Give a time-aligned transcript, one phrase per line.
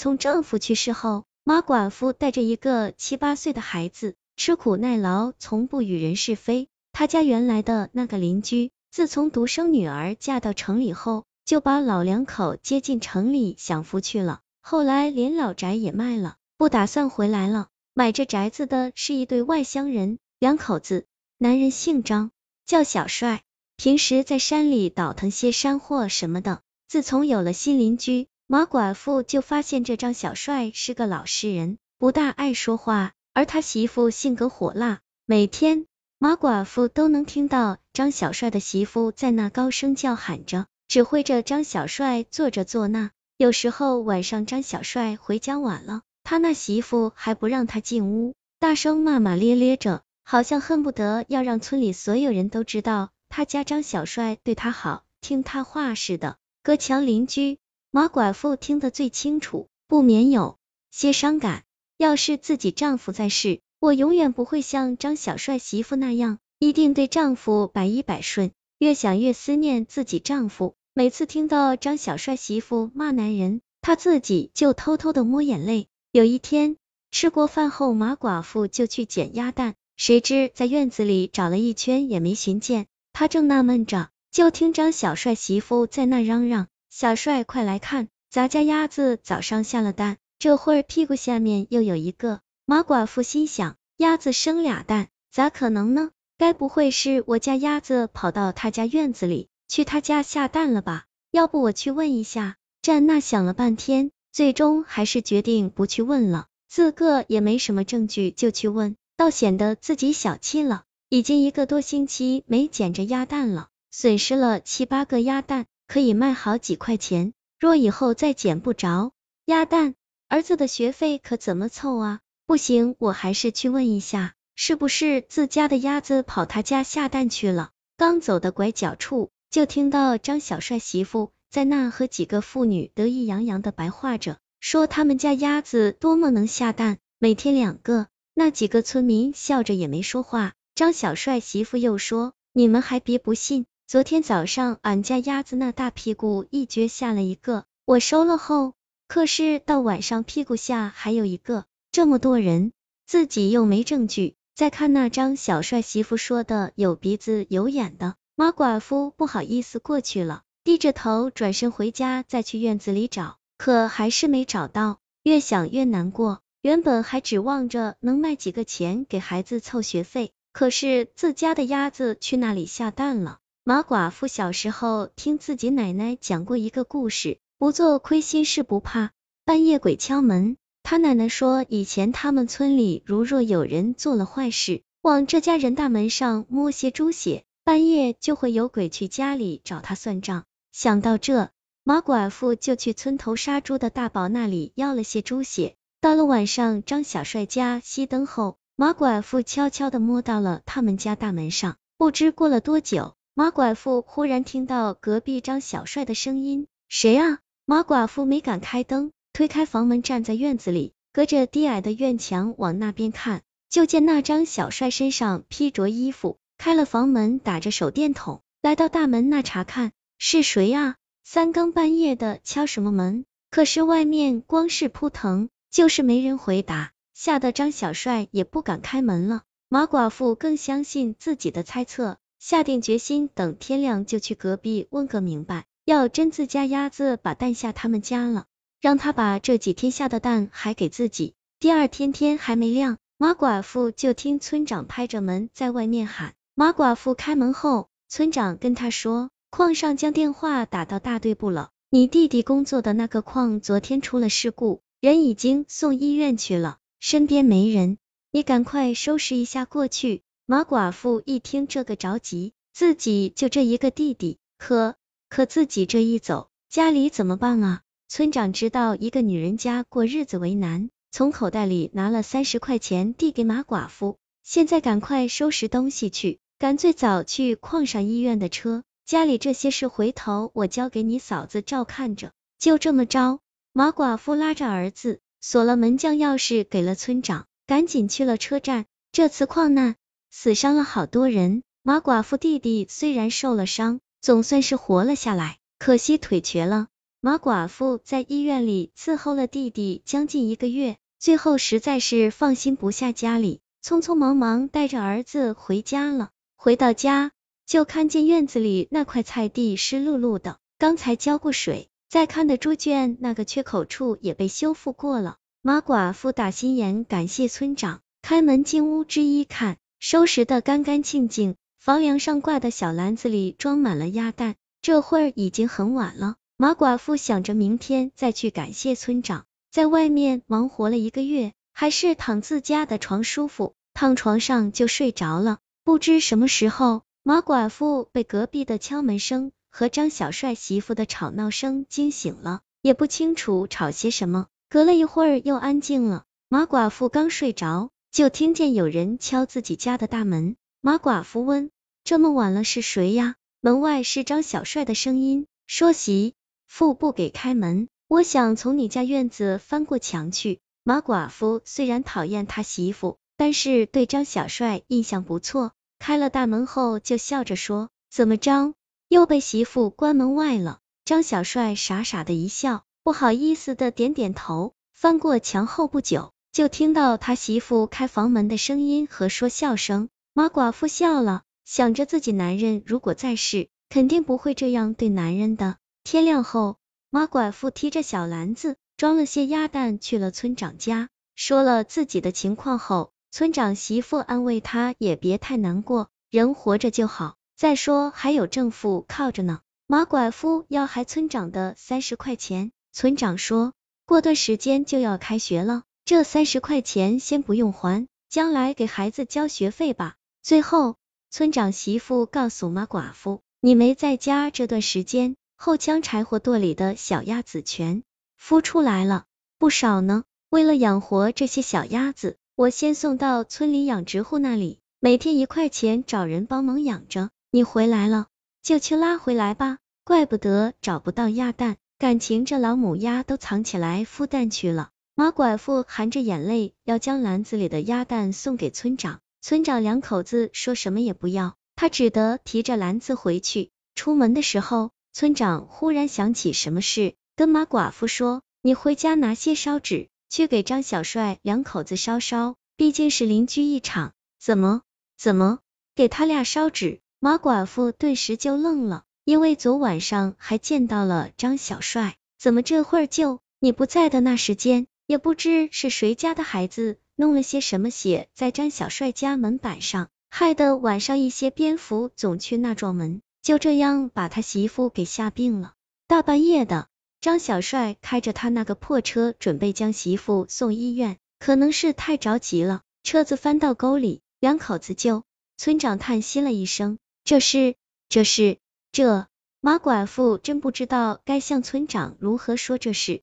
[0.00, 6.68] 从丈夫去世后，马寡妇带着一个七八岁的孩子，吃苦耐劳，从不与人是非。
[6.90, 14.40] 她家原来的那个邻居，自从独生女儿嫁到城里后，就把老两口接进城里享福去了。
[14.62, 17.68] 后来连老宅也卖了，不打算回来了。
[17.92, 21.04] 买这宅子的是一对外乡人，两口子，
[21.36, 22.30] 男人姓张，
[22.64, 23.42] 叫小帅，
[23.76, 26.62] 平时在山里倒腾些山货什么的。
[26.88, 28.28] 自从有了新邻居。
[28.52, 35.86] 马寡妇就发现这张小帅是个老实人，不大爱说话，而他媳妇性格火辣，每天
[36.18, 43.12] 马寡妇都能听到张小帅的媳妇在那高声叫喊着，指挥着张小帅做着做那。
[43.36, 56.36] 有时候晚上张小帅回家晚了，他那媳妇还不让他进屋，大声骂骂咧咧着，好像恨不得要让村里所有人都知道他家张小帅对他好，听他话似的。
[56.64, 57.60] 隔墙邻居。
[57.92, 60.58] 马寡妇听得最清楚，不免有
[60.92, 61.64] 些伤感。
[61.96, 68.52] 要是自己丈夫在世，我永远不会像张小帅媳妇那样，一定对丈夫百依百顺。
[68.78, 75.88] 越想越思念自己丈夫，每次听到张小帅媳妇骂男人，她自己就偷偷的抹眼泪。
[76.12, 76.76] 有一天，
[77.10, 82.86] 吃过饭后，马寡妇就去捡鸭蛋，谁知在院子里找了一圈也没寻见。
[83.12, 86.68] 她正纳闷着，就听张小帅媳妇在那嚷嚷。
[86.92, 92.40] 小帅，快来看，咱家鸭子早上下了蛋，这会儿屁股下面又有一个。
[92.66, 96.10] 马寡妇心想，鸭子生俩蛋，咋可能呢？
[96.36, 101.04] 该不会是我家鸭子跑到他家院子里去他家下蛋了吧？
[101.30, 102.56] 要不我去问一下。
[102.82, 106.48] 战娜想了半天，最终还是决定不去问了。
[106.68, 110.82] 自个也没什么证据，就去问，倒显得自己小气了。
[111.08, 115.66] 已经一个多星期没捡着鸭蛋了，损失了七八个鸭蛋。
[115.90, 119.10] 可以卖好几块钱，若以后再捡不着
[119.46, 119.96] 鸭蛋，
[120.28, 122.20] 儿子的学费可怎么凑啊？
[122.46, 127.70] 不行，我还是去问一下，是不是自家的鸭子跑他家下蛋去了？
[127.96, 138.06] 刚走到拐角处，就听到张小帅媳妇在那和几个妇女得意洋洋的白话着，说他们家鸭子多么能下蛋，每天两个。
[138.32, 140.52] 那几个村民笑着也没说话。
[140.76, 143.66] 张小帅媳妇又说，你们还别不信。
[143.90, 148.74] 昨天早上，俺家鸭子那大屁股一撅下了一个，我收了后，
[149.08, 151.64] 可是到晚上屁股下还有一个。
[151.90, 152.70] 这么多人，
[153.04, 154.36] 自己又没证据。
[154.54, 165.00] 再看那张小帅媳妇说的有鼻子有眼的，马寡妇不好意思过去了，低着头转身回家，再去院子里找，可还是没找到。
[165.24, 173.39] 越想越难过，原本还指望着能卖几个钱给孩子凑学费，可是自家的鸭子去那里下蛋了。
[173.62, 179.10] 马寡妇小时候听自己奶奶讲过一个故事，不做亏心事不怕，
[179.44, 180.56] 半夜鬼敲门。
[180.82, 190.46] 他奶奶说，以前他们村里如若有人做了坏事，往这家人大门上摸些猪血，半夜就会有鬼去家里找他算账。
[190.72, 191.50] 想到这，
[191.84, 195.76] 马寡妇就去村头杀猪的大宝那里要了些猪血。
[196.00, 201.76] 到了晚上，张小帅家熄灯后，马寡妇悄悄的摸到了他们家大门上。
[201.98, 203.16] 不知过了多久。
[203.40, 213.40] 马寡妇忽然听到隔壁张小帅的声音：“谁啊？”马寡妇没敢开灯，推开房门，站在院子里，隔着低矮的院墙往那边看，
[213.70, 220.96] 就见那张小帅身上披着衣服，开了房门，打着手电筒，来到大门那查看，是谁啊？
[221.24, 223.24] 三更半夜的敲什么门？
[223.50, 229.44] 可是外面光是扑腾，就是没人回答，吓得张小帅也不敢开门了。
[229.70, 232.18] 马寡妇更相信自己的猜测。
[232.40, 235.66] 下定决心，等天亮就去隔壁问个明白。
[235.84, 238.46] 要真自家鸭子把蛋下他们家了，
[238.80, 241.34] 让他把这几天下的蛋还给自己。
[241.58, 246.32] 第二天天还没亮，马寡妇就听村长拍着门在外面喊。
[246.54, 257.98] 马寡妇开门后，村长跟他说，矿上将电话打到大队部了，你弟弟工作的那个矿昨天出了事故，人已经送医院去了，身边没人，
[258.30, 260.22] 你赶快收拾一下过去。
[260.50, 264.96] 马寡妇一听这个着急，自己就这一个弟弟，可
[265.28, 267.82] 可自己这一走，家里怎么办啊？
[268.08, 282.32] 村长知道一个女人家过日子为难，从口袋里拿了三十块钱递给马寡妇，现在赶快收拾东西去，赶最早去矿上医院的车，家里这些事回头我交给你嫂子照看着。
[282.58, 283.38] 就这么着，
[283.72, 288.86] 马寡妇拉着儿子锁了门，将钥匙给了村长，赶紧去了车站。
[289.12, 289.94] 这次矿难。
[290.30, 296.86] 死伤了好多人，马寡妇弟弟虽然受了伤，总算是活了下来，可惜腿瘸了。
[297.20, 306.30] 马寡妇在医院里伺候了弟弟将近一个月，最后实在是放心不下家里，匆匆忙忙带着儿子回家了。
[306.56, 307.32] 回到家，
[307.66, 311.88] 就看见院子里那块菜地湿漉漉的，刚才浇过水。
[312.08, 315.36] 再看的猪圈那个缺口处也被修复过了。
[315.62, 324.56] 马寡妇打心眼感谢村长，开门进屋之一看，收拾的干干净净，房梁上挂的小篮子里装满了鸭蛋。
[324.80, 335.58] 这会儿已经很晚了，马寡妇想着明天再去感谢村长，在外面忙活了一个月，还是躺自家的床舒服，躺床上就睡着了。
[335.84, 344.46] 不知什么时候，马寡妇被隔壁的敲门声和张小帅媳妇的吵闹声惊醒了，也不清楚吵些什么。
[344.70, 350.56] 隔了一会儿又安静了，马寡妇刚睡着，就听见有人敲自己家的大门。
[350.80, 351.70] 马寡妇问
[352.04, 356.34] ：“这么晚了，是谁呀？”门外是张小帅的声音，说：“媳
[356.66, 368.74] 妇不给开门，我想从你家院子翻过墙去。”马寡妇虽然讨厌他媳妇，但是对张小帅印象不错，开了大门后就笑着说：“怎么着，
[369.08, 372.82] 又被媳妇关门外了？”张小帅傻傻的一笑。
[373.02, 380.08] 不好意思的点点头，翻过墙后不久，就听到他媳妇开房门的声音和说笑声。
[380.32, 385.76] 马寡妇笑了，想着自己男人如果在世，肯定不会这样对男人的。
[386.02, 386.78] 天亮后，
[387.10, 399.60] 马寡妇提着小篮子，装了些鸭蛋去了村长家，说了自己的情况后，村长媳妇安慰他也别太难过，人活着就好，再说还有政府靠着呢。
[399.86, 402.72] 马寡妇要还村长的三十块钱。
[402.92, 403.72] 村长说，
[404.04, 410.16] 过段时间就要开学了，这三十块钱先不用还，将来给孩子交学费吧。
[410.42, 410.96] 最后，
[411.30, 418.02] 村长媳妇告诉马寡妇，你没在家这段时间，后墙柴火垛里的小鸭子全
[418.36, 419.26] 孵出来了，
[419.56, 420.24] 不少呢。
[420.48, 427.30] 为了养活这些小鸭子，我先送到村里养殖户那里，每天一块钱，找人帮忙养着。
[427.52, 428.26] 你回来了，
[428.64, 429.78] 就去拉回来吧。
[430.02, 431.76] 怪不得找不到鸭蛋。
[432.00, 434.90] 感情这老母鸭都藏起来孵蛋去了。
[435.20, 443.70] 马寡妇含着眼泪要将篮子里的鸭蛋送给村长，村长两口子说什么也不要，他只得提着篮子回去。
[443.94, 454.80] 出门的时候，村长忽然想起什么事，跟马寡妇说：“你回家拿些烧纸，去给张小帅两口子烧烧，毕竟是邻居一场。”怎么？
[455.18, 455.58] 怎么
[455.94, 457.00] 给他俩烧纸？
[457.18, 459.02] 马寡妇顿时就愣了。
[459.24, 475.74] 因为昨晚上还见到了张小帅，怎么这会儿就你不在的那时间，也不知是谁家的孩子弄了些什么血在张小帅家门板上，害得晚上一些蝙蝠总去那撞门，就这样把他媳妇给吓病了。
[476.06, 476.86] 大半夜的，
[477.20, 485.24] 张小帅开着他那个破车，准备将媳妇送医院，可能是太着急了，车子翻到沟里，两口子就。
[485.56, 487.74] 村长叹息了一声，这是，
[488.08, 488.58] 这是。
[488.92, 489.26] 这
[489.60, 493.22] 马寡妇真不知道该向村长如何说这事。